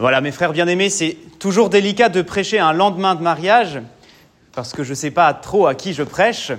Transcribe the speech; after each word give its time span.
Voilà, 0.00 0.22
mes 0.22 0.32
frères 0.32 0.54
bien-aimés, 0.54 0.88
c'est 0.88 1.18
toujours 1.38 1.68
délicat 1.68 2.08
de 2.08 2.22
prêcher 2.22 2.58
un 2.58 2.72
lendemain 2.72 3.14
de 3.14 3.20
mariage, 3.20 3.82
parce 4.54 4.72
que 4.72 4.82
je 4.82 4.90
ne 4.90 4.94
sais 4.94 5.10
pas 5.10 5.34
trop 5.34 5.66
à 5.66 5.74
qui 5.74 5.92
je 5.92 6.02
prêche, 6.02 6.52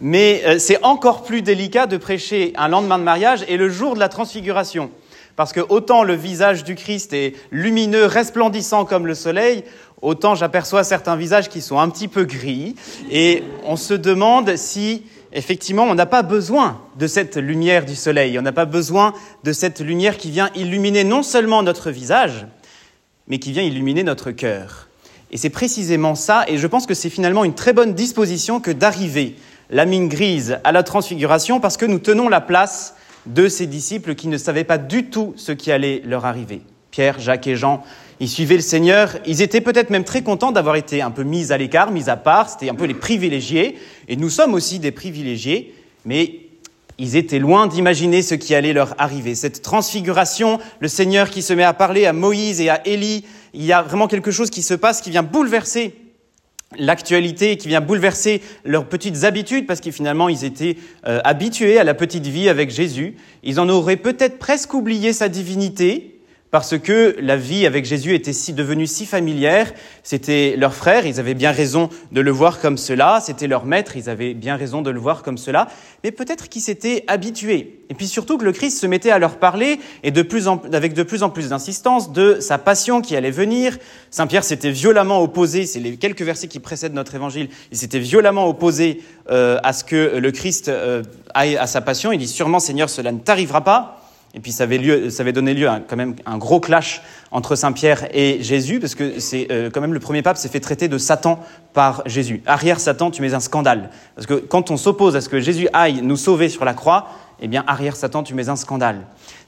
mais 0.00 0.42
euh, 0.44 0.58
c'est 0.58 0.82
encore 0.82 1.22
plus 1.22 1.42
délicat 1.42 1.86
de 1.86 1.96
prêcher 1.96 2.52
un 2.56 2.66
lendemain 2.66 2.98
de 2.98 3.04
mariage 3.04 3.44
et 3.46 3.56
le 3.56 3.68
jour 3.68 3.94
de 3.94 4.00
la 4.00 4.08
transfiguration. 4.08 4.90
Parce 5.36 5.52
que 5.52 5.60
autant 5.60 6.02
le 6.02 6.14
visage 6.14 6.64
du 6.64 6.74
Christ 6.74 7.12
est 7.12 7.36
lumineux, 7.52 8.06
resplendissant 8.06 8.84
comme 8.84 9.06
le 9.06 9.14
soleil, 9.14 9.62
autant 10.00 10.34
j'aperçois 10.34 10.82
certains 10.82 11.14
visages 11.14 11.48
qui 11.48 11.60
sont 11.60 11.78
un 11.78 11.88
petit 11.88 12.08
peu 12.08 12.24
gris, 12.24 12.74
et 13.12 13.44
on 13.64 13.76
se 13.76 13.94
demande 13.94 14.56
si 14.56 15.04
effectivement, 15.32 15.84
on 15.84 15.94
n'a 15.94 16.06
pas 16.06 16.22
besoin 16.22 16.80
de 16.98 17.06
cette 17.06 17.36
lumière 17.36 17.84
du 17.84 17.94
soleil, 17.94 18.40
on 18.40 18.42
n'a 18.42 18.50
pas 18.50 18.64
besoin 18.64 19.14
de 19.44 19.52
cette 19.52 19.78
lumière 19.80 20.16
qui 20.16 20.32
vient 20.32 20.50
illuminer 20.56 21.04
non 21.04 21.22
seulement 21.22 21.62
notre 21.62 21.92
visage, 21.92 22.44
mais 23.28 23.38
qui 23.38 23.52
vient 23.52 23.62
illuminer 23.62 24.02
notre 24.02 24.30
cœur. 24.30 24.88
Et 25.30 25.36
c'est 25.36 25.50
précisément 25.50 26.14
ça, 26.14 26.44
et 26.46 26.58
je 26.58 26.66
pense 26.66 26.86
que 26.86 26.94
c'est 26.94 27.10
finalement 27.10 27.44
une 27.44 27.54
très 27.54 27.72
bonne 27.72 27.94
disposition 27.94 28.60
que 28.60 28.70
d'arriver, 28.70 29.36
la 29.70 29.86
mine 29.86 30.08
grise, 30.08 30.58
à 30.64 30.72
la 30.72 30.82
transfiguration, 30.82 31.58
parce 31.58 31.78
que 31.78 31.86
nous 31.86 31.98
tenons 31.98 32.28
la 32.28 32.42
place 32.42 32.94
de 33.24 33.48
ces 33.48 33.66
disciples 33.66 34.14
qui 34.14 34.28
ne 34.28 34.36
savaient 34.36 34.64
pas 34.64 34.78
du 34.78 35.06
tout 35.06 35.32
ce 35.36 35.52
qui 35.52 35.72
allait 35.72 36.02
leur 36.04 36.26
arriver. 36.26 36.60
Pierre, 36.90 37.18
Jacques 37.18 37.46
et 37.46 37.56
Jean, 37.56 37.82
ils 38.20 38.28
suivaient 38.28 38.56
le 38.56 38.60
Seigneur, 38.60 39.16
ils 39.26 39.40
étaient 39.40 39.62
peut-être 39.62 39.88
même 39.88 40.04
très 40.04 40.22
contents 40.22 40.52
d'avoir 40.52 40.76
été 40.76 41.00
un 41.00 41.10
peu 41.10 41.22
mis 41.22 41.50
à 41.50 41.56
l'écart, 41.56 41.90
mis 41.90 42.10
à 42.10 42.16
part, 42.16 42.50
c'était 42.50 42.68
un 42.68 42.74
peu 42.74 42.84
les 42.84 42.94
privilégiés, 42.94 43.78
et 44.08 44.16
nous 44.16 44.28
sommes 44.28 44.52
aussi 44.52 44.78
des 44.78 44.92
privilégiés, 44.92 45.74
mais 46.04 46.41
ils 47.02 47.16
étaient 47.16 47.40
loin 47.40 47.66
d'imaginer 47.66 48.22
ce 48.22 48.36
qui 48.36 48.54
allait 48.54 48.72
leur 48.72 48.94
arriver. 48.96 49.34
Cette 49.34 49.60
transfiguration, 49.60 50.60
le 50.78 50.86
Seigneur 50.86 51.30
qui 51.30 51.42
se 51.42 51.52
met 51.52 51.64
à 51.64 51.72
parler 51.72 52.06
à 52.06 52.12
Moïse 52.12 52.60
et 52.60 52.68
à 52.68 52.86
Élie, 52.86 53.24
il 53.54 53.64
y 53.64 53.72
a 53.72 53.82
vraiment 53.82 54.06
quelque 54.06 54.30
chose 54.30 54.50
qui 54.50 54.62
se 54.62 54.74
passe 54.74 55.00
qui 55.00 55.10
vient 55.10 55.24
bouleverser 55.24 55.96
l'actualité, 56.78 57.56
qui 57.56 57.66
vient 57.66 57.80
bouleverser 57.80 58.40
leurs 58.64 58.88
petites 58.88 59.24
habitudes, 59.24 59.66
parce 59.66 59.80
que 59.80 59.90
finalement 59.90 60.28
ils 60.28 60.44
étaient 60.44 60.76
euh, 61.08 61.18
habitués 61.24 61.76
à 61.76 61.82
la 61.82 61.94
petite 61.94 62.28
vie 62.28 62.48
avec 62.48 62.70
Jésus. 62.70 63.16
Ils 63.42 63.58
en 63.58 63.68
auraient 63.68 63.96
peut-être 63.96 64.38
presque 64.38 64.72
oublié 64.72 65.12
sa 65.12 65.28
divinité, 65.28 66.20
parce 66.52 66.78
que 66.78 67.16
la 67.18 67.38
vie 67.38 67.64
avec 67.64 67.86
Jésus 67.86 68.14
était 68.14 68.34
si, 68.34 68.52
devenue 68.52 68.86
si 68.86 69.06
familière. 69.06 69.72
C'était 70.02 70.54
leur 70.58 70.74
frère, 70.74 71.06
ils 71.06 71.18
avaient 71.18 71.32
bien 71.32 71.50
raison 71.50 71.88
de 72.12 72.20
le 72.20 72.30
voir 72.30 72.60
comme 72.60 72.76
cela. 72.76 73.20
C'était 73.24 73.46
leur 73.46 73.64
maître, 73.64 73.96
ils 73.96 74.10
avaient 74.10 74.34
bien 74.34 74.56
raison 74.56 74.82
de 74.82 74.90
le 74.90 75.00
voir 75.00 75.22
comme 75.22 75.38
cela. 75.38 75.68
Mais 76.04 76.10
peut-être 76.10 76.50
qu'ils 76.50 76.60
s'étaient 76.60 77.04
habitués. 77.06 77.80
Et 77.88 77.94
puis 77.94 78.06
surtout 78.06 78.36
que 78.36 78.44
le 78.44 78.52
Christ 78.52 78.78
se 78.78 78.86
mettait 78.86 79.10
à 79.10 79.18
leur 79.18 79.38
parler, 79.38 79.80
et 80.02 80.10
de 80.10 80.20
plus 80.20 80.46
en, 80.46 80.60
avec 80.74 80.92
de 80.92 81.02
plus 81.02 81.22
en 81.22 81.30
plus 81.30 81.48
d'insistance, 81.48 82.12
de 82.12 82.38
sa 82.40 82.58
passion 82.58 83.00
qui 83.00 83.16
allait 83.16 83.30
venir. 83.30 83.78
Saint 84.10 84.26
Pierre 84.26 84.44
s'était 84.44 84.70
violemment 84.70 85.22
opposé, 85.22 85.64
c'est 85.64 85.80
les 85.80 85.96
quelques 85.96 86.20
versets 86.20 86.48
qui 86.48 86.60
précèdent 86.60 86.92
notre 86.92 87.14
évangile, 87.14 87.48
il 87.70 87.78
s'était 87.78 87.98
violemment 87.98 88.46
opposé 88.46 89.00
euh, 89.30 89.56
à 89.62 89.72
ce 89.72 89.84
que 89.84 90.18
le 90.18 90.30
Christ 90.32 90.68
euh, 90.68 91.02
aille 91.32 91.56
à 91.56 91.66
sa 91.66 91.80
passion. 91.80 92.12
Il 92.12 92.18
dit 92.18 92.28
sûrement 92.28 92.60
Seigneur, 92.60 92.90
cela 92.90 93.10
ne 93.10 93.20
t'arrivera 93.20 93.64
pas. 93.64 94.01
Et 94.34 94.40
puis 94.40 94.50
ça 94.50 94.64
avait, 94.64 94.78
lieu, 94.78 95.10
ça 95.10 95.22
avait 95.22 95.32
donné 95.32 95.52
lieu 95.52 95.68
à 95.68 95.80
quand 95.80 95.96
même 95.96 96.16
un 96.24 96.38
gros 96.38 96.58
clash 96.58 97.02
entre 97.30 97.54
Saint 97.54 97.72
Pierre 97.72 98.08
et 98.12 98.42
Jésus, 98.42 98.80
parce 98.80 98.94
que 98.94 99.20
c'est 99.20 99.48
euh, 99.50 99.70
quand 99.70 99.82
même 99.82 99.92
le 99.92 100.00
premier 100.00 100.22
pape 100.22 100.38
s'est 100.38 100.48
fait 100.48 100.60
traiter 100.60 100.88
de 100.88 100.96
Satan 100.96 101.40
par 101.74 102.02
Jésus. 102.06 102.42
Arrière 102.46 102.80
Satan, 102.80 103.10
tu 103.10 103.20
mets 103.20 103.34
un 103.34 103.40
scandale. 103.40 103.90
Parce 104.14 104.26
que 104.26 104.34
quand 104.34 104.70
on 104.70 104.76
s'oppose 104.76 105.16
à 105.16 105.20
ce 105.20 105.28
que 105.28 105.40
Jésus 105.40 105.68
aille 105.72 106.00
nous 106.02 106.16
sauver 106.16 106.48
sur 106.48 106.64
la 106.64 106.72
croix, 106.72 107.08
eh 107.42 107.48
bien, 107.48 107.64
arrière 107.66 107.96
Satan, 107.96 108.22
tu 108.22 108.34
mets 108.34 108.48
un 108.48 108.56
scandale. 108.56 109.00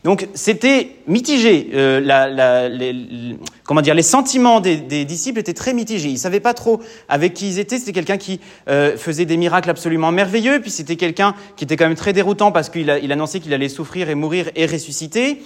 Donc, 0.03 0.29
c'était 0.35 0.97
mitigé. 1.07 1.71
Euh, 1.75 2.01
la, 2.01 2.69
les, 2.69 3.39
comment 3.65 3.81
dire, 3.81 3.95
les 3.95 4.03
sentiments 4.03 4.61
des, 4.61 5.05
disciples 5.05 5.41
étaient 5.41 5.55
très 5.55 5.75
mitigés. 5.75 6.11
Ils 6.11 6.19
savaient 6.19 6.41
pas 6.41 6.55
trop 6.55 6.81
avec 7.09 7.35
qui 7.35 7.49
ils 7.49 7.59
étaient. 7.59 7.79
C'était 7.79 7.93
quelqu'un 7.93 8.19
qui 8.19 8.41
euh, 8.69 8.97
faisait 8.97 9.25
des 9.25 9.37
miracles 9.37 9.71
absolument 9.71 10.13
merveilleux, 10.13 10.61
puis 10.61 10.71
c'était 10.71 10.97
quelqu'un 10.97 11.35
qui 11.57 11.65
était 11.65 11.77
quand 11.77 11.87
même 11.87 11.97
très 11.97 12.13
déroutant 12.13 12.53
parce 12.53 12.69
qu'il 12.69 12.99
il 13.03 13.13
annonçait 13.13 13.41
qu'il 13.41 13.53
allait 13.55 13.69
souffrir 13.69 14.09
et 14.09 14.15
mourir 14.15 14.51
et 14.55 14.67
ressusciter. 14.67 15.43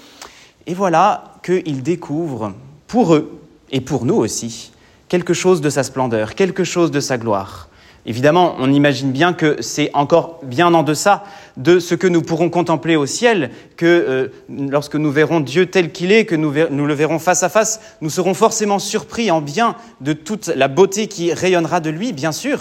Et 0.67 0.75
voilà 0.75 1.35
qu'ils 1.43 1.83
découvrent, 1.83 2.53
pour 2.87 3.15
eux 3.15 3.41
et 3.71 3.81
pour 3.81 4.05
nous 4.05 4.17
aussi, 4.17 4.73
quelque 5.09 5.35
chose 5.35 5.61
de 5.61 5.71
sa 5.71 5.83
splendeur, 5.83 6.35
quelque 6.35 6.65
chose 6.65 6.91
de 6.91 7.01
sa 7.01 7.17
gloire. 7.19 7.69
Évidemment, 8.07 8.57
on 8.59 8.73
imagine 8.73 9.13
bien 9.13 9.33
que 9.33 9.57
c'est 9.61 9.91
encore 9.93 10.41
bien 10.43 10.73
en 10.73 10.83
deçà 10.83 11.25
de 11.57 11.79
ce 11.79 11.95
que 11.95 12.07
nous 12.07 12.23
pourrons 12.23 12.49
contempler 12.49 12.97
au 12.97 13.07
ciel, 13.07 13.51
que 13.77 13.87
euh, 13.87 14.29
lorsque 14.49 14.95
nous 14.95 15.11
verrons 15.11 15.41
Dieu 15.41 15.67
tel 15.67 15.93
qu'il 15.93 16.13
est, 16.13 16.25
que 16.25 16.35
nous, 16.35 16.51
le 16.51 16.95
verrons 16.95 17.19
face 17.19 17.43
à 17.43 17.49
face, 17.49 17.81
nous 18.01 18.11
serons 18.11 18.35
forcément 18.35 18.79
surpris 18.79 19.31
en 19.31 19.41
bien 19.41 19.77
de 20.01 20.13
toute 20.13 20.47
la 20.47 20.69
beauté 20.69 21.09
qui 21.09 21.33
rayonnera 21.33 21.81
de 21.81 21.91
lui, 21.91 22.13
bien 22.13 22.33
sûr. 22.33 22.61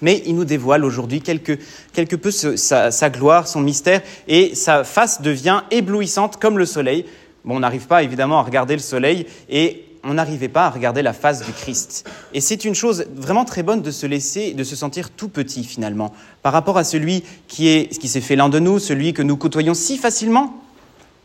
Mais 0.00 0.22
il 0.26 0.34
nous 0.34 0.44
dévoile 0.44 0.84
aujourd'hui 0.84 1.20
quelque, 1.20 1.58
quelque 1.92 2.16
peu 2.16 2.30
sa, 2.30 2.90
sa, 2.90 3.10
gloire, 3.10 3.48
son 3.48 3.60
mystère, 3.60 4.02
et 4.28 4.54
sa 4.54 4.84
face 4.84 5.20
devient 5.20 5.62
éblouissante 5.70 6.38
comme 6.38 6.58
le 6.58 6.66
soleil. 6.66 7.04
Bon, 7.44 7.56
on 7.56 7.60
n'arrive 7.60 7.86
pas 7.86 8.02
évidemment 8.02 8.38
à 8.38 8.42
regarder 8.42 8.74
le 8.74 8.80
soleil, 8.80 9.26
et 9.50 9.84
on 10.04 10.14
n'arrivait 10.14 10.48
pas 10.48 10.66
à 10.66 10.70
regarder 10.70 11.02
la 11.02 11.12
face 11.12 11.44
du 11.44 11.52
Christ. 11.52 12.08
Et 12.32 12.40
c'est 12.40 12.64
une 12.64 12.74
chose 12.74 13.06
vraiment 13.14 13.44
très 13.44 13.62
bonne 13.62 13.82
de 13.82 13.90
se 13.90 14.06
laisser, 14.06 14.52
de 14.52 14.64
se 14.64 14.76
sentir 14.76 15.10
tout 15.10 15.28
petit 15.28 15.64
finalement, 15.64 16.12
par 16.42 16.52
rapport 16.52 16.78
à 16.78 16.84
celui 16.84 17.24
qui 17.48 17.68
est, 17.68 17.98
qui 17.98 18.08
s'est 18.08 18.20
fait 18.20 18.36
l'un 18.36 18.48
de 18.48 18.58
nous, 18.58 18.78
celui 18.78 19.12
que 19.12 19.22
nous 19.22 19.36
côtoyons 19.36 19.74
si 19.74 19.96
facilement. 19.96 20.60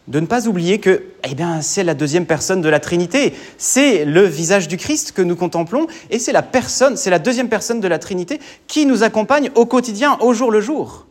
De 0.07 0.19
ne 0.19 0.25
pas 0.25 0.47
oublier 0.47 0.79
que, 0.79 1.03
eh 1.29 1.35
bien, 1.35 1.61
c'est 1.61 1.83
la 1.83 1.93
deuxième 1.93 2.25
personne 2.25 2.61
de 2.61 2.69
la 2.69 2.79
Trinité. 2.79 3.35
C'est 3.59 4.05
le 4.05 4.23
visage 4.23 4.67
du 4.67 4.77
Christ 4.77 5.11
que 5.11 5.21
nous 5.21 5.35
contemplons 5.35 5.85
et 6.09 6.17
c'est 6.17 6.31
la 6.31 6.41
personne, 6.41 6.97
c'est 6.97 7.11
la 7.11 7.19
deuxième 7.19 7.47
personne 7.47 7.79
de 7.79 7.87
la 7.87 7.99
Trinité 7.99 8.39
qui 8.67 8.87
nous 8.87 9.03
accompagne 9.03 9.51
au 9.53 9.67
quotidien, 9.67 10.17
au 10.21 10.33
jour 10.33 10.49
le 10.49 10.61
jour. 10.61 11.05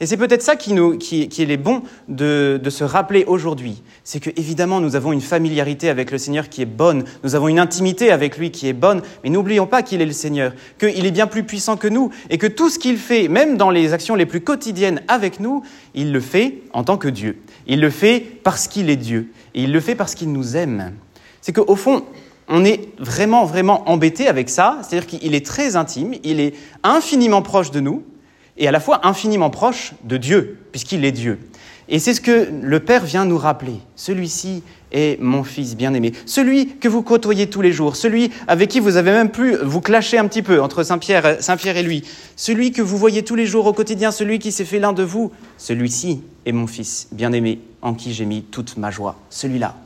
Et 0.00 0.06
c'est 0.06 0.16
peut-être 0.16 0.42
ça 0.42 0.56
qui, 0.56 0.72
est 0.72 1.56
bon 1.56 1.82
de, 2.08 2.60
de 2.62 2.70
se 2.70 2.84
rappeler 2.84 3.24
aujourd'hui. 3.26 3.82
C'est 4.04 4.20
que 4.20 4.30
évidemment 4.36 4.80
nous 4.80 4.94
avons 4.94 5.12
une 5.12 5.20
familiarité 5.20 5.88
avec 5.88 6.10
le 6.10 6.18
Seigneur 6.18 6.48
qui 6.48 6.62
est 6.62 6.66
bonne, 6.66 7.04
nous 7.24 7.34
avons 7.34 7.48
une 7.48 7.58
intimité 7.58 8.10
avec 8.10 8.36
lui 8.36 8.50
qui 8.50 8.68
est 8.68 8.74
bonne, 8.74 9.00
mais 9.24 9.30
n'oublions 9.30 9.66
pas 9.66 9.82
qu'il 9.82 10.02
est 10.02 10.06
le 10.06 10.12
Seigneur, 10.12 10.52
qu'il 10.78 11.06
est 11.06 11.10
bien 11.10 11.26
plus 11.26 11.44
puissant 11.44 11.76
que 11.76 11.88
nous, 11.88 12.10
et 12.30 12.38
que 12.38 12.46
tout 12.46 12.68
ce 12.68 12.78
qu'il 12.78 12.98
fait, 12.98 13.28
même 13.28 13.56
dans 13.56 13.70
les 13.70 13.92
actions 13.92 14.14
les 14.14 14.26
plus 14.26 14.40
quotidiennes 14.40 15.02
avec 15.08 15.40
nous, 15.40 15.62
il 15.94 16.12
le 16.12 16.20
fait 16.20 16.62
en 16.72 16.84
tant 16.84 16.98
que 16.98 17.08
Dieu. 17.08 17.38
Il 17.66 17.80
le 17.80 17.90
fait 17.90 18.20
parce 18.20 18.68
qu'il 18.68 18.90
est 18.90 18.96
Dieu, 18.96 19.32
et 19.54 19.62
il 19.62 19.72
le 19.72 19.80
fait 19.80 19.94
parce 19.94 20.14
qu'il 20.14 20.32
nous 20.32 20.56
aime. 20.56 20.92
C'est 21.40 21.52
qu'au 21.52 21.76
fond, 21.76 22.04
on 22.48 22.64
est 22.64 22.88
vraiment, 22.98 23.44
vraiment 23.44 23.88
embêté 23.88 24.28
avec 24.28 24.48
ça, 24.48 24.78
c'est-à-dire 24.82 25.06
qu'il 25.06 25.34
est 25.34 25.44
très 25.44 25.76
intime, 25.76 26.14
il 26.22 26.40
est 26.40 26.54
infiniment 26.82 27.42
proche 27.42 27.70
de 27.70 27.80
nous, 27.80 28.04
et 28.58 28.68
à 28.68 28.70
la 28.70 28.80
fois 28.80 29.06
infiniment 29.06 29.50
proche 29.50 29.92
de 30.04 30.16
Dieu, 30.16 30.58
puisqu'il 30.72 31.04
est 31.04 31.12
Dieu. 31.12 31.38
Et 31.88 32.00
c'est 32.00 32.14
ce 32.14 32.20
que 32.20 32.48
le 32.62 32.80
Père 32.80 33.04
vient 33.04 33.24
nous 33.24 33.38
rappeler. 33.38 33.74
Celui-ci 33.94 34.64
est 34.90 35.20
mon 35.20 35.44
Fils 35.44 35.76
bien-aimé. 35.76 36.12
Celui 36.26 36.78
que 36.78 36.88
vous 36.88 37.02
côtoyez 37.02 37.48
tous 37.48 37.62
les 37.62 37.70
jours. 37.70 37.94
Celui 37.94 38.32
avec 38.48 38.70
qui 38.70 38.80
vous 38.80 38.96
avez 38.96 39.12
même 39.12 39.30
pu 39.30 39.54
vous 39.54 39.80
clasher 39.80 40.18
un 40.18 40.26
petit 40.26 40.42
peu 40.42 40.60
entre 40.60 40.82
Saint-Pierre 40.82 41.36
Saint 41.40 41.54
-Pierre 41.54 41.76
et 41.76 41.84
lui. 41.84 42.02
Celui 42.34 42.72
que 42.72 42.82
vous 42.82 42.98
voyez 42.98 43.22
tous 43.22 43.36
les 43.36 43.46
jours 43.46 43.66
au 43.66 43.72
quotidien. 43.72 44.10
Celui 44.10 44.40
qui 44.40 44.50
s'est 44.50 44.64
fait 44.64 44.80
l'un 44.80 44.92
de 44.92 45.04
vous. 45.04 45.30
Celui-ci 45.58 46.22
est 46.44 46.52
mon 46.52 46.66
Fils 46.66 47.06
bien-aimé 47.12 47.60
en 47.82 47.94
qui 47.94 48.12
j'ai 48.12 48.24
mis 48.24 48.42
toute 48.42 48.76
ma 48.78 48.90
joie. 48.90 49.14
Celui-là. 49.30 49.76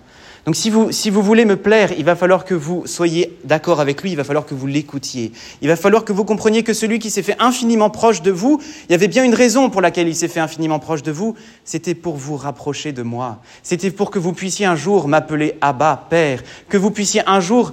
Donc 0.47 0.57
si 0.57 0.71
vous, 0.71 0.91
si 0.91 1.11
vous 1.11 1.23
voulez 1.23 1.45
me 1.45 1.57
plaire, 1.57 1.93
il 1.99 2.05
va 2.05 2.17
falloir 2.17 2.45
que 2.45 2.55
vous 2.55 2.87
soyez 2.87 3.37
d'accord 3.45 3.81
avec 3.81 4.03
lui, 4.03 4.13
il 4.13 4.17
va 4.17 4.25
falloir 4.25 4.47
que 4.47 4.55
vous 4.55 4.67
l'écoutiez. 4.67 5.33
Il 5.61 5.69
va 5.69 5.77
falloir 5.77 6.05
que 6.05 6.13
vous 6.13 6.25
compreniez 6.25 6.63
que 6.63 6.73
celui 6.73 6.99
qui 6.99 7.11
s'est 7.11 7.23
fait 7.23 7.37
infiniment 7.39 7.91
proche 7.91 8.23
de 8.23 8.31
vous, 8.31 8.61
il 8.89 8.93
y 8.93 8.95
avait 8.95 9.09
bien 9.09 9.25
une 9.25 9.35
raison 9.35 9.69
pour 9.69 9.83
laquelle 9.83 10.09
il 10.09 10.17
s'est 10.17 10.29
fait 10.29 10.41
infiniment 10.41 10.79
proche 10.79 11.03
de 11.03 11.13
vous, 11.13 11.35
c'était 11.65 11.95
pour 11.95 12.17
vous 12.17 12.37
rapprocher 12.37 12.93
de 12.93 13.03
moi. 13.03 13.43
C'était 13.63 13.91
pour 13.91 14.11
que 14.11 14.19
vous 14.19 14.33
puissiez 14.33 14.67
un 14.67 14.77
jour 14.77 15.09
m'appeler 15.09 15.57
Abba, 15.61 16.07
Père, 16.09 16.43
que 16.69 16.79
vous 16.79 16.91
puissiez 16.91 17.23
un 17.27 17.41
jour 17.41 17.73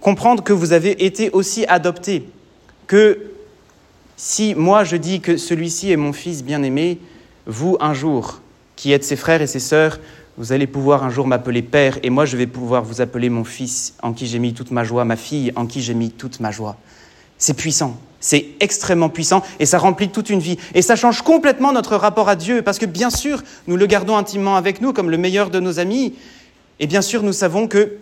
comprendre 0.00 0.42
que 0.42 0.52
vous 0.52 0.72
avez 0.72 1.04
été 1.04 1.30
aussi 1.30 1.66
adopté, 1.66 2.24
que 2.86 3.18
si 4.16 4.54
moi 4.54 4.84
je 4.84 4.96
dis 4.96 5.20
que 5.20 5.36
celui-ci 5.36 5.90
est 5.90 5.96
mon 5.96 6.12
fils 6.12 6.42
bien-aimé, 6.42 6.98
vous 7.46 7.76
un 7.80 7.92
jour, 7.92 8.40
qui 8.76 8.92
êtes 8.92 9.04
ses 9.04 9.16
frères 9.16 9.42
et 9.42 9.46
ses 9.46 9.60
sœurs, 9.60 9.98
vous 10.38 10.52
allez 10.52 10.66
pouvoir 10.66 11.04
un 11.04 11.10
jour 11.10 11.26
m'appeler 11.26 11.62
Père, 11.62 11.98
et 12.02 12.10
moi 12.10 12.24
je 12.24 12.36
vais 12.36 12.46
pouvoir 12.46 12.82
vous 12.82 13.00
appeler 13.00 13.28
mon 13.28 13.44
Fils, 13.44 13.94
en 14.02 14.12
qui 14.12 14.26
j'ai 14.26 14.38
mis 14.38 14.54
toute 14.54 14.70
ma 14.70 14.84
joie, 14.84 15.04
ma 15.04 15.16
fille, 15.16 15.52
en 15.56 15.66
qui 15.66 15.82
j'ai 15.82 15.94
mis 15.94 16.10
toute 16.10 16.40
ma 16.40 16.50
joie. 16.50 16.76
C'est 17.38 17.54
puissant, 17.54 17.98
c'est 18.20 18.46
extrêmement 18.60 19.08
puissant, 19.08 19.42
et 19.58 19.66
ça 19.66 19.78
remplit 19.78 20.08
toute 20.08 20.30
une 20.30 20.40
vie. 20.40 20.58
Et 20.74 20.82
ça 20.82 20.96
change 20.96 21.22
complètement 21.22 21.72
notre 21.72 21.96
rapport 21.96 22.28
à 22.28 22.36
Dieu, 22.36 22.62
parce 22.62 22.78
que 22.78 22.86
bien 22.86 23.10
sûr, 23.10 23.42
nous 23.66 23.76
le 23.76 23.86
gardons 23.86 24.16
intimement 24.16 24.56
avec 24.56 24.80
nous 24.80 24.92
comme 24.92 25.10
le 25.10 25.18
meilleur 25.18 25.50
de 25.50 25.60
nos 25.60 25.78
amis, 25.78 26.14
et 26.80 26.86
bien 26.86 27.02
sûr, 27.02 27.22
nous 27.22 27.32
savons 27.32 27.68
que 27.68 27.98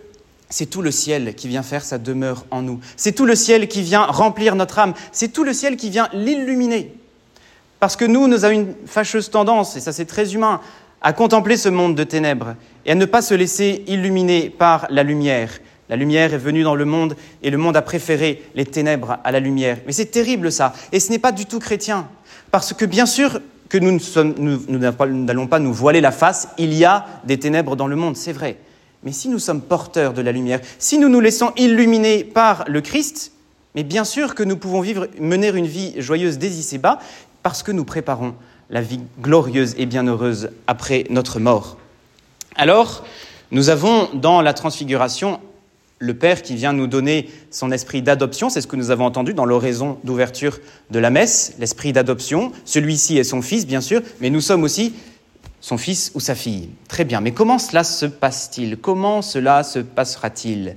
c'est 0.49 0.67
tout 0.67 0.83
le 0.83 0.91
ciel 0.91 1.35
qui 1.35 1.49
vient 1.49 1.63
faire 1.63 1.85
sa 1.85 1.99
demeure 1.99 2.45
en 2.51 2.63
nous. 2.63 2.81
C'est 2.97 3.13
tout 3.13 3.27
le 3.27 3.37
ciel 3.37 3.69
qui 3.69 3.83
vient 3.83 4.05
remplir 4.05 4.57
notre 4.57 4.81
âme. 4.81 4.95
C'est 5.13 5.33
tout 5.33 5.45
le 5.45 5.53
ciel 5.53 5.77
qui 5.77 5.91
vient 5.91 6.09
l'illuminer. 6.13 6.93
Parce 7.79 7.95
que 7.95 8.05
nous, 8.05 8.27
nous 8.27 8.45
avons 8.45 8.55
une 8.55 8.75
fâcheuse 8.87 9.31
tendance, 9.31 9.77
et 9.77 9.81
ça 9.81 9.93
c'est 9.93 10.07
très 10.07 10.35
humain, 10.35 10.61
à 11.03 11.13
contempler 11.13 11.57
ce 11.57 11.69
monde 11.69 11.95
de 11.95 12.05
ténèbres 12.05 12.55
et 12.85 12.93
à 12.93 12.95
ne 12.95 13.05
pas 13.05 13.23
se 13.23 13.35
laisser 13.35 13.85
illuminer 13.87 14.51
par 14.51 14.87
la 14.91 15.03
lumière. 15.03 15.51
La 15.89 15.97
lumière 15.97 16.35
est 16.35 16.39
venue 16.39 16.63
dans 16.63 16.75
le 16.75 16.85
monde 16.85 17.17
et 17.43 17.51
le 17.51 17.59
monde 17.59 17.77
a 17.77 17.83
préféré 17.83 18.45
les 18.55 18.65
ténèbres 18.65 19.19
à 19.25 19.33
la 19.33 19.41
lumière. 19.41 19.79
Mais 19.87 19.93
c'est 19.93 20.07
terrible 20.07 20.53
ça, 20.53 20.73
et 20.93 21.01
ce 21.01 21.11
n'est 21.11 21.19
pas 21.19 21.33
du 21.33 21.47
tout 21.47 21.59
chrétien. 21.59 22.09
Parce 22.51 22.73
que 22.73 22.85
bien 22.85 23.07
sûr 23.07 23.41
que 23.69 23.79
nous 23.79 23.99
n'allons 24.69 25.47
pas 25.47 25.59
nous 25.59 25.73
voiler 25.73 26.01
la 26.01 26.13
face, 26.13 26.49
il 26.59 26.75
y 26.75 26.85
a 26.85 27.07
des 27.25 27.39
ténèbres 27.39 27.77
dans 27.77 27.87
le 27.87 27.97
monde, 27.97 28.17
c'est 28.17 28.33
vrai. 28.33 28.59
Mais 29.03 29.13
si 29.13 29.29
nous 29.29 29.39
sommes 29.39 29.63
porteurs 29.63 30.13
de 30.13 30.23
la 30.23 30.33
lumière, 30.33 30.61
si 30.79 30.99
nous 30.99 31.09
nous 31.09 31.21
laissons 31.21 31.53
illuminer 31.57 32.25
par 32.25 32.65
le 32.69 32.81
Christ, 32.81 33.33
mais 33.75 33.85
bien 33.85 34.05
sûr 34.05 34.35
que 34.35 34.43
nous 34.43 34.57
pouvons 34.57 34.81
vivre, 34.81 35.09
mener 35.19 35.49
une 35.49 35.67
vie 35.67 35.95
joyeuse 35.99 36.39
dès 36.39 36.49
ici-bas, 36.49 36.99
parce 37.43 37.63
que 37.63 37.73
nous 37.73 37.85
préparons 37.85 38.35
la 38.71 38.81
vie 38.81 39.01
glorieuse 39.21 39.75
et 39.79 39.87
bienheureuse 39.87 40.51
après 40.67 41.05
notre 41.11 41.41
mort. 41.41 41.77
Alors, 42.57 43.05
nous 43.51 43.69
avons 43.69 44.09
dans 44.15 44.41
la 44.43 44.55
transfiguration 44.55 45.41
le 45.99 46.15
Père 46.15 46.41
qui 46.41 46.55
vient 46.55 46.73
nous 46.73 46.87
donner 46.87 47.29
son 47.51 47.71
esprit 47.71 48.01
d'adoption, 48.01 48.49
c'est 48.49 48.63
ce 48.63 48.67
que 48.67 48.77
nous 48.77 48.91
avons 48.91 49.05
entendu 49.05 49.35
dans 49.35 49.45
l'oraison 49.45 49.99
d'ouverture 50.03 50.59
de 50.91 50.99
la 50.99 51.11
messe, 51.11 51.55
l'esprit 51.59 51.93
d'adoption. 51.93 52.53
Celui-ci 52.65 53.19
est 53.19 53.25
son 53.25 53.43
fils, 53.43 53.67
bien 53.67 53.83
sûr, 53.83 54.01
mais 54.21 54.31
nous 54.31 54.41
sommes 54.41 54.63
aussi 54.63 54.95
son 55.61 55.77
fils 55.77 56.11
ou 56.15 56.21
sa 56.21 56.35
fille. 56.35 56.71
Très 56.89 57.05
bien, 57.05 57.21
mais 57.21 57.33
comment 57.33 57.59
cela 57.59 57.85
se 57.85 58.07
passe-t-il? 58.07 58.79
Comment 58.79 59.21
cela 59.21 59.63
se 59.63 59.79
passera-t-il? 59.79 60.77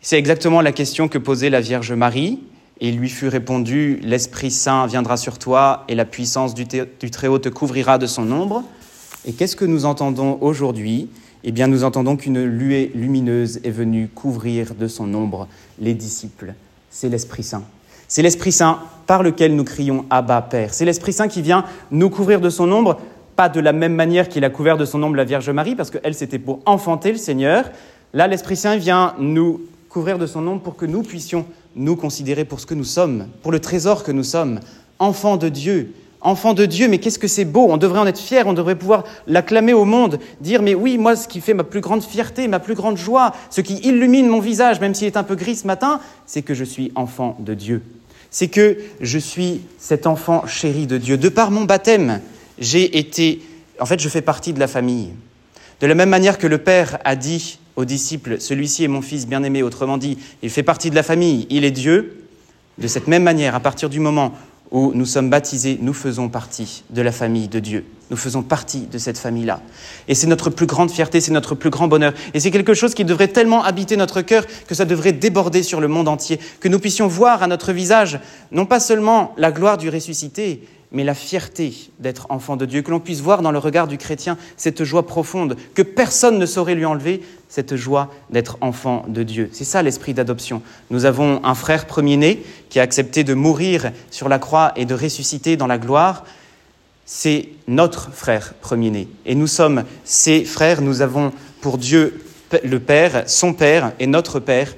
C'est 0.00 0.16
exactement 0.16 0.62
la 0.62 0.72
question 0.72 1.08
que 1.08 1.18
posait 1.18 1.50
la 1.50 1.60
Vierge 1.60 1.92
Marie, 1.92 2.38
et 2.80 2.88
il 2.88 2.98
lui 2.98 3.08
fut 3.08 3.28
répondu, 3.28 3.98
L'Esprit 4.02 4.50
Saint 4.50 4.86
viendra 4.86 5.16
sur 5.16 5.38
toi, 5.38 5.84
et 5.88 5.94
la 5.94 6.04
puissance 6.04 6.54
du, 6.54 6.66
Très-Haut 6.66 7.38
te 7.38 7.48
couvrira 7.48 7.98
de 7.98 8.06
son 8.06 8.30
ombre. 8.30 8.62
Et 9.24 9.32
qu'est-ce 9.32 9.56
que 9.56 9.64
nous 9.64 9.84
entendons 9.84 10.38
aujourd'hui? 10.40 11.08
Eh 11.44 11.52
bien 11.52 11.66
nous 11.66 11.84
entendons 11.84 12.16
qu'une 12.16 12.44
luée 12.44 12.90
lumineuse 12.94 13.60
est 13.64 13.70
venue 13.70 14.08
couvrir 14.08 14.74
de 14.74 14.88
son 14.88 15.12
ombre 15.14 15.48
les 15.80 15.94
disciples. 15.94 16.54
C'est 16.90 17.08
l'Esprit 17.08 17.42
Saint. 17.42 17.62
C'est 18.06 18.22
l'Esprit 18.22 18.52
Saint 18.52 18.80
par 19.06 19.22
lequel 19.22 19.54
nous 19.54 19.64
crions 19.64 20.04
Abba 20.10 20.40
Père. 20.42 20.72
C'est 20.72 20.84
l'Esprit 20.84 21.12
Saint 21.12 21.28
qui 21.28 21.42
vient 21.42 21.64
nous 21.90 22.10
couvrir 22.10 22.40
de 22.40 22.50
son 22.50 22.70
ombre, 22.70 23.00
pas 23.36 23.48
de 23.48 23.60
la 23.60 23.72
même 23.72 23.94
manière 23.94 24.28
qu'il 24.28 24.44
a 24.44 24.50
couvert 24.50 24.76
de 24.76 24.84
son 24.84 25.02
ombre 25.02 25.16
la 25.16 25.24
Vierge 25.24 25.50
Marie, 25.50 25.74
parce 25.74 25.90
qu'elle, 25.90 26.14
c'était 26.14 26.38
pour 26.38 26.60
enfanter 26.64 27.12
le 27.12 27.18
Seigneur. 27.18 27.70
Là, 28.14 28.26
l'Esprit 28.26 28.56
Saint 28.56 28.76
vient 28.76 29.14
nous 29.18 29.60
couvrir 29.88 30.18
de 30.18 30.26
son 30.26 30.46
ombre 30.46 30.62
pour 30.62 30.76
que 30.76 30.86
nous 30.86 31.02
puissions 31.02 31.46
nous 31.74 31.96
considérer 31.96 32.44
pour 32.44 32.60
ce 32.60 32.66
que 32.66 32.74
nous 32.74 32.84
sommes, 32.84 33.26
pour 33.42 33.52
le 33.52 33.60
trésor 33.60 34.04
que 34.04 34.12
nous 34.12 34.24
sommes, 34.24 34.60
enfants 34.98 35.36
de 35.36 35.48
Dieu, 35.48 35.92
enfant 36.20 36.54
de 36.54 36.66
Dieu, 36.66 36.88
mais 36.88 36.98
qu'est-ce 36.98 37.18
que 37.18 37.28
c'est 37.28 37.44
beau, 37.44 37.66
on 37.70 37.76
devrait 37.76 38.00
en 38.00 38.06
être 38.06 38.18
fier, 38.18 38.46
on 38.46 38.52
devrait 38.52 38.74
pouvoir 38.74 39.04
l'acclamer 39.26 39.72
au 39.72 39.84
monde, 39.84 40.18
dire 40.40 40.62
mais 40.62 40.74
oui, 40.74 40.98
moi 40.98 41.16
ce 41.16 41.28
qui 41.28 41.40
fait 41.40 41.54
ma 41.54 41.64
plus 41.64 41.80
grande 41.80 42.02
fierté, 42.02 42.48
ma 42.48 42.58
plus 42.58 42.74
grande 42.74 42.96
joie, 42.96 43.32
ce 43.50 43.60
qui 43.60 43.76
illumine 43.76 44.28
mon 44.28 44.40
visage, 44.40 44.80
même 44.80 44.94
s'il 44.94 45.06
est 45.06 45.16
un 45.16 45.22
peu 45.22 45.36
gris 45.36 45.56
ce 45.56 45.66
matin, 45.66 46.00
c'est 46.26 46.42
que 46.42 46.54
je 46.54 46.64
suis 46.64 46.92
enfant 46.94 47.36
de 47.38 47.54
Dieu. 47.54 47.82
C'est 48.30 48.48
que 48.48 48.78
je 49.00 49.18
suis 49.18 49.62
cet 49.78 50.06
enfant 50.06 50.46
chéri 50.46 50.86
de 50.86 50.98
Dieu. 50.98 51.16
De 51.16 51.28
par 51.30 51.50
mon 51.50 51.64
baptême, 51.64 52.20
j'ai 52.58 52.98
été, 52.98 53.40
en 53.80 53.86
fait, 53.86 54.00
je 54.00 54.08
fais 54.08 54.20
partie 54.20 54.52
de 54.52 54.60
la 54.60 54.68
famille. 54.68 55.12
De 55.80 55.86
la 55.86 55.94
même 55.94 56.10
manière 56.10 56.36
que 56.36 56.46
le 56.46 56.58
Père 56.58 56.98
a 57.04 57.16
dit 57.16 57.58
aux 57.78 57.84
disciples, 57.84 58.40
celui-ci 58.40 58.82
est 58.82 58.88
mon 58.88 59.02
fils 59.02 59.28
bien-aimé, 59.28 59.62
autrement 59.62 59.98
dit, 59.98 60.18
il 60.42 60.50
fait 60.50 60.64
partie 60.64 60.90
de 60.90 60.96
la 60.96 61.04
famille, 61.04 61.46
il 61.48 61.64
est 61.64 61.70
Dieu, 61.70 62.24
de 62.76 62.88
cette 62.88 63.06
même 63.06 63.22
manière, 63.22 63.54
à 63.54 63.60
partir 63.60 63.88
du 63.88 64.00
moment 64.00 64.32
où 64.72 64.90
nous 64.94 65.06
sommes 65.06 65.30
baptisés, 65.30 65.78
nous 65.80 65.92
faisons 65.92 66.28
partie 66.28 66.82
de 66.90 67.00
la 67.02 67.12
famille 67.12 67.46
de 67.46 67.60
Dieu. 67.60 67.84
Nous 68.10 68.16
faisons 68.16 68.42
partie 68.42 68.80
de 68.80 68.98
cette 68.98 69.16
famille-là. 69.16 69.60
Et 70.08 70.16
c'est 70.16 70.26
notre 70.26 70.50
plus 70.50 70.66
grande 70.66 70.90
fierté, 70.90 71.20
c'est 71.20 71.30
notre 71.30 71.54
plus 71.54 71.70
grand 71.70 71.86
bonheur. 71.86 72.14
Et 72.34 72.40
c'est 72.40 72.50
quelque 72.50 72.74
chose 72.74 72.94
qui 72.94 73.04
devrait 73.04 73.28
tellement 73.28 73.62
habiter 73.62 73.96
notre 73.96 74.22
cœur 74.22 74.44
que 74.66 74.74
ça 74.74 74.84
devrait 74.84 75.12
déborder 75.12 75.62
sur 75.62 75.80
le 75.80 75.86
monde 75.86 76.08
entier, 76.08 76.40
que 76.58 76.66
nous 76.66 76.80
puissions 76.80 77.06
voir 77.06 77.44
à 77.44 77.46
notre 77.46 77.72
visage 77.72 78.18
non 78.50 78.66
pas 78.66 78.80
seulement 78.80 79.34
la 79.36 79.52
gloire 79.52 79.78
du 79.78 79.88
ressuscité, 79.88 80.62
mais 80.90 81.04
la 81.04 81.14
fierté 81.14 81.90
d'être 81.98 82.26
enfant 82.30 82.56
de 82.56 82.64
Dieu, 82.64 82.82
que 82.82 82.90
l'on 82.90 83.00
puisse 83.00 83.20
voir 83.20 83.42
dans 83.42 83.50
le 83.50 83.58
regard 83.58 83.88
du 83.88 83.98
chrétien 83.98 84.38
cette 84.56 84.84
joie 84.84 85.06
profonde, 85.06 85.56
que 85.74 85.82
personne 85.82 86.38
ne 86.38 86.46
saurait 86.46 86.74
lui 86.74 86.84
enlever, 86.84 87.22
cette 87.48 87.76
joie 87.76 88.10
d'être 88.30 88.58
enfant 88.60 89.04
de 89.08 89.22
Dieu. 89.22 89.48
C'est 89.52 89.64
ça 89.64 89.82
l'esprit 89.82 90.14
d'adoption. 90.14 90.62
Nous 90.90 91.04
avons 91.04 91.40
un 91.44 91.54
frère 91.54 91.86
premier-né 91.86 92.42
qui 92.68 92.78
a 92.80 92.82
accepté 92.82 93.24
de 93.24 93.34
mourir 93.34 93.92
sur 94.10 94.28
la 94.28 94.38
croix 94.38 94.72
et 94.76 94.84
de 94.84 94.94
ressusciter 94.94 95.56
dans 95.56 95.66
la 95.66 95.78
gloire. 95.78 96.24
C'est 97.06 97.48
notre 97.66 98.12
frère 98.12 98.54
premier-né. 98.54 99.08
Et 99.24 99.34
nous 99.34 99.46
sommes 99.46 99.84
ses 100.04 100.44
frères, 100.44 100.82
nous 100.82 101.00
avons 101.00 101.32
pour 101.60 101.78
Dieu 101.78 102.22
le 102.64 102.80
Père, 102.80 103.24
son 103.26 103.52
Père 103.52 103.92
et 103.98 104.06
notre 104.06 104.40
Père, 104.40 104.74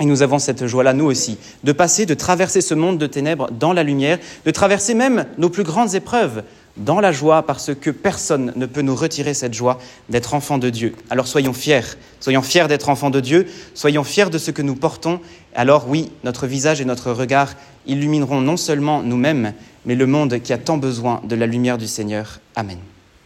et 0.00 0.04
nous 0.04 0.22
avons 0.22 0.38
cette 0.38 0.66
joie-là, 0.66 0.92
nous 0.92 1.04
aussi, 1.04 1.38
de 1.62 1.72
passer, 1.72 2.06
de 2.06 2.14
traverser 2.14 2.60
ce 2.60 2.74
monde 2.74 2.98
de 2.98 3.06
ténèbres 3.06 3.50
dans 3.52 3.72
la 3.72 3.82
lumière, 3.82 4.18
de 4.44 4.50
traverser 4.50 4.94
même 4.94 5.26
nos 5.38 5.50
plus 5.50 5.62
grandes 5.62 5.94
épreuves 5.94 6.42
dans 6.76 7.00
la 7.00 7.12
joie, 7.12 7.44
parce 7.44 7.72
que 7.72 7.90
personne 7.90 8.52
ne 8.56 8.66
peut 8.66 8.82
nous 8.82 8.96
retirer 8.96 9.32
cette 9.32 9.54
joie 9.54 9.78
d'être 10.08 10.34
enfants 10.34 10.58
de 10.58 10.70
Dieu. 10.70 10.96
Alors 11.08 11.28
soyons 11.28 11.52
fiers, 11.52 11.96
soyons 12.18 12.42
fiers 12.42 12.66
d'être 12.66 12.88
enfants 12.88 13.10
de 13.10 13.20
Dieu, 13.20 13.46
soyons 13.74 14.02
fiers 14.02 14.30
de 14.30 14.38
ce 14.38 14.50
que 14.50 14.62
nous 14.62 14.74
portons. 14.74 15.20
Alors 15.54 15.88
oui, 15.88 16.10
notre 16.24 16.48
visage 16.48 16.80
et 16.80 16.84
notre 16.84 17.12
regard 17.12 17.54
illumineront 17.86 18.40
non 18.40 18.56
seulement 18.56 19.02
nous-mêmes, 19.02 19.52
mais 19.86 19.94
le 19.94 20.06
monde 20.06 20.40
qui 20.40 20.52
a 20.52 20.58
tant 20.58 20.78
besoin 20.78 21.20
de 21.22 21.36
la 21.36 21.46
lumière 21.46 21.78
du 21.78 21.86
Seigneur. 21.86 22.40
Amen. 22.56 22.78